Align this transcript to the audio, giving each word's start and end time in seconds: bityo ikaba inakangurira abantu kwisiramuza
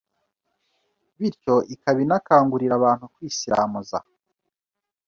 bityo 1.19 1.55
ikaba 1.73 1.97
inakangurira 2.05 2.73
abantu 2.79 3.05
kwisiramuza 3.13 3.97